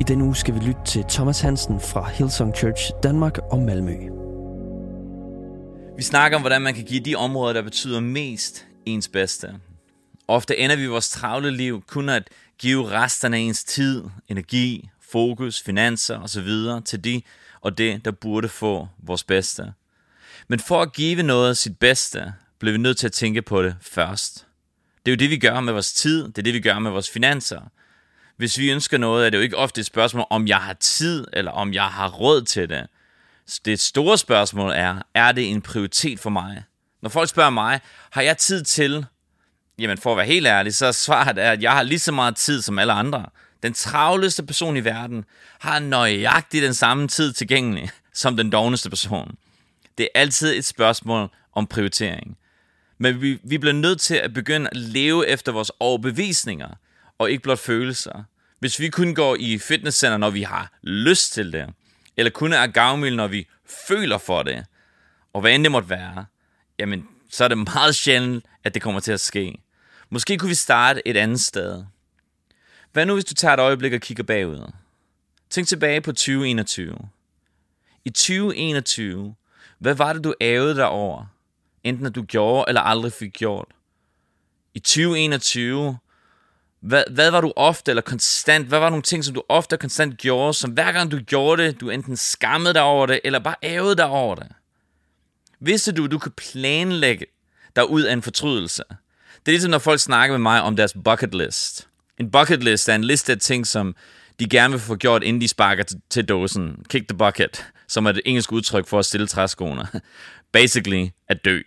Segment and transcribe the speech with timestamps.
[0.00, 3.96] I denne uge skal vi lytte til Thomas Hansen fra Hillsong Church Danmark og Malmø.
[5.96, 9.54] Vi snakker om, hvordan man kan give de områder, der betyder mest ens bedste.
[10.28, 12.28] Ofte ender vi vores travle liv kun at
[12.58, 16.48] give resten af ens tid, energi, fokus, finanser osv.
[16.84, 17.22] til de
[17.60, 19.72] og det, der burde få vores bedste.
[20.48, 23.76] Men for at give noget sit bedste, bliver vi nødt til at tænke på det
[23.80, 24.46] først.
[25.06, 26.90] Det er jo det, vi gør med vores tid, det er det, vi gør med
[26.90, 27.60] vores finanser.
[28.36, 31.26] Hvis vi ønsker noget, er det jo ikke ofte et spørgsmål, om jeg har tid,
[31.32, 32.86] eller om jeg har råd til det.
[33.64, 36.62] Det store spørgsmål er, er det en prioritet for mig?
[37.02, 39.06] Når folk spørger mig, har jeg tid til?
[39.78, 42.12] Jamen for at være helt ærlig, så er svaret er, at jeg har lige så
[42.12, 43.26] meget tid som alle andre.
[43.62, 45.24] Den travleste person i verden
[45.58, 49.36] har nøjagtigt den samme tid tilgængelig som den dogneste person.
[49.98, 52.36] Det er altid et spørgsmål om prioritering.
[52.98, 56.68] Men vi, vi bliver nødt til at begynde at leve efter vores overbevisninger,
[57.18, 58.24] og ikke blot følelser.
[58.58, 61.74] Hvis vi kun går i fitnesscenter, når vi har lyst til det,
[62.16, 63.48] eller kun er gavmild, når vi
[63.88, 64.66] føler for det,
[65.32, 66.26] og hvad end det måtte være,
[66.78, 69.58] jamen, så er det meget sjældent, at det kommer til at ske.
[70.10, 71.84] Måske kunne vi starte et andet sted.
[72.92, 74.72] Hvad nu, hvis du tager et øjeblik og kigger bagud?
[75.50, 76.98] Tænk tilbage på 2021.
[78.04, 79.34] I 2021,
[79.78, 81.26] hvad var det, du ævede dig over?
[81.84, 83.68] Enten at du gjorde eller aldrig fik gjort.
[84.74, 85.98] I 2021,
[86.80, 89.80] hvad, hvad var du ofte eller konstant, hvad var nogle ting, som du ofte og
[89.80, 93.38] konstant gjorde, som hver gang du gjorde det, du enten skammede dig over det, eller
[93.38, 94.46] bare ævede dig over det?
[95.60, 97.26] Vidste du, at du kan planlægge
[97.76, 98.82] dig ud af en fortrydelse?
[99.46, 101.88] Det er ligesom, når folk snakker med mig om deres bucket list.
[102.20, 103.96] En bucket list er en liste af ting, som
[104.40, 106.84] de gerne vil få gjort, inden de sparker til, til dåsen.
[106.88, 109.88] Kick the bucket, som er et engelsk udtryk for at stille træskoene.
[110.52, 111.60] Basically, at dø.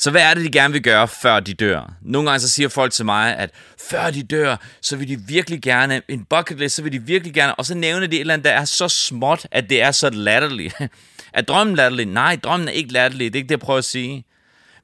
[0.00, 1.92] Så hvad er det, de gerne vil gøre, før de dør?
[2.02, 5.62] Nogle gange så siger folk til mig, at før de dør, så vil de virkelig
[5.62, 8.34] gerne, en bucket list, så vil de virkelig gerne, og så nævner de et eller
[8.34, 10.74] andet, der er så småt, at det er så latterligt.
[11.32, 12.06] Er drømmen latterlig?
[12.06, 14.24] Nej, drømmen er ikke latterlig, det er ikke det, jeg prøver at sige.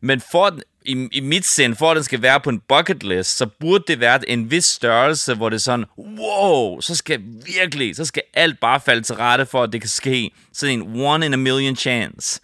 [0.00, 3.36] Men for, i, i mit sind, for at den skal være på en bucket list,
[3.36, 7.20] så burde det være en vis størrelse, hvor det er sådan, wow, så skal
[7.56, 10.30] virkelig, så skal alt bare falde til rette for, at det kan ske.
[10.52, 12.40] Sådan en one in a million chance.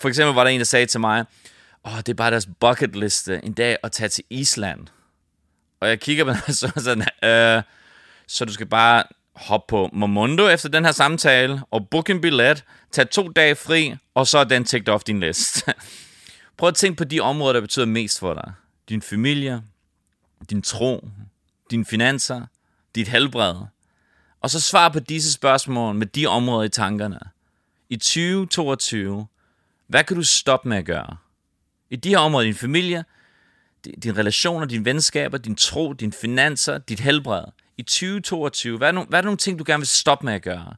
[0.00, 1.24] For eksempel var der en, der sagde til mig,
[1.86, 4.86] åh, oh, det er bare deres bucket liste øh, en dag at tage til Island.
[5.80, 7.62] Og jeg kigger på den så sådan, øh,
[8.26, 9.04] så du skal bare
[9.34, 13.94] hoppe på Momondo efter den her samtale, og book en billet, tage to dage fri,
[14.14, 15.74] og så er den ticked off din liste.
[16.56, 18.52] Prøv at tænke på de områder, der betyder mest for dig.
[18.88, 19.62] Din familie,
[20.50, 21.08] din tro,
[21.70, 22.46] dine finanser,
[22.94, 23.54] dit helbred.
[24.40, 27.20] Og så svar på disse spørgsmål med de områder i tankerne.
[27.88, 29.26] I 2022,
[29.86, 31.16] hvad kan du stoppe med at gøre?
[31.90, 33.04] I de her områder, din familie,
[33.84, 37.44] dine relationer, dine venskaber, din tro, dine finanser, dit helbred.
[37.76, 40.42] I 2022, hvad er, nogle, hvad er nogle ting, du gerne vil stoppe med at
[40.42, 40.74] gøre?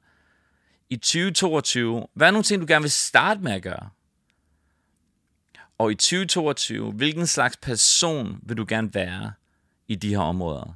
[0.90, 3.88] I 2022, hvad er nogle ting, du gerne vil starte med at gøre?
[5.78, 9.32] Og i 2022, hvilken slags person vil du gerne være
[9.88, 10.74] i de her områder?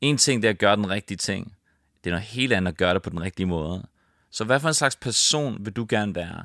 [0.00, 1.56] En ting, det er at gøre den rigtige ting.
[2.04, 3.86] Det er noget helt andet at gøre det på den rigtige måde.
[4.30, 6.44] Så hvad for en slags person vil du gerne være?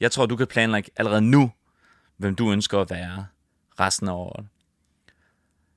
[0.00, 1.50] Jeg tror, du kan planlægge allerede nu,
[2.16, 3.26] hvem du ønsker at være
[3.80, 4.46] resten af året.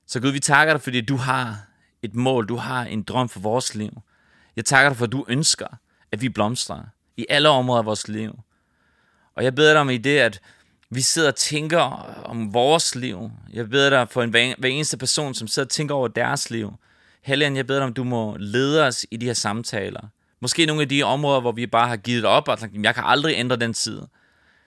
[0.06, 1.66] Så Gud, vi takker dig, fordi du har
[2.02, 4.02] et mål, du har en drøm for vores liv.
[4.56, 5.66] Jeg takker dig for, at du ønsker,
[6.12, 6.82] at vi blomstrer
[7.16, 8.38] i alle områder af vores liv.
[9.34, 10.40] Og jeg beder dig om i det, at
[10.90, 11.80] vi sidder og tænker
[12.24, 13.30] om vores liv.
[13.52, 16.72] Jeg beder dig for en, hver eneste person, som sidder og tænker over deres liv.
[17.22, 20.08] Helligånd, jeg beder dig om, du må lede os i de her samtaler.
[20.40, 23.04] Måske nogle af de områder, hvor vi bare har givet op og tænkt, jeg kan
[23.06, 24.02] aldrig ændre den tid.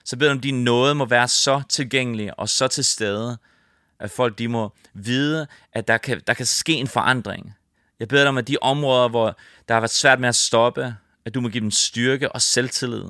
[0.04, 3.38] Så beder om, din nåde må være så tilgængelig og så til stede,
[4.00, 7.54] at folk de må vide, at der kan, der kan ske en forandring.
[8.00, 9.36] Jeg beder dig om, at de områder, hvor
[9.68, 13.04] der har været svært med at stoppe, at du må give dem styrke og selvtillid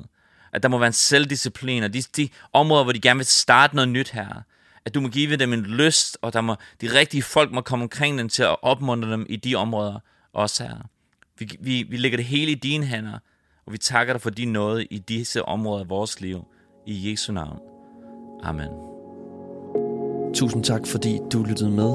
[0.53, 3.75] at der må være en selvdisciplin, og de, de områder, hvor de gerne vil starte
[3.75, 4.41] noget nyt her,
[4.85, 7.83] at du må give dem en lyst, og der må, de rigtige folk må komme
[7.83, 9.99] omkring dem til at opmuntre dem i de områder
[10.33, 10.77] også her.
[11.39, 13.19] Vi, vi, vi lægger det hele i dine hænder,
[13.65, 16.47] og vi takker dig for din nåde i disse områder af vores liv.
[16.85, 17.59] I Jesu navn.
[18.43, 18.69] Amen.
[20.33, 21.93] Tusind tak, fordi du lyttede med.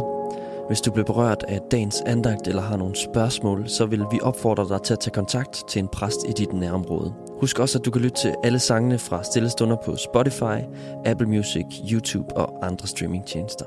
[0.68, 4.68] Hvis du blev berørt af dagens andagt eller har nogle spørgsmål, så vil vi opfordre
[4.68, 7.14] dig til at tage kontakt til en præst i dit nærområde.
[7.40, 10.58] Husk også, at du kan lytte til alle sangene fra Stillestunder på Spotify,
[11.04, 13.64] Apple Music, YouTube og andre streamingtjenester.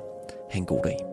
[0.51, 1.11] Ha' en god dag.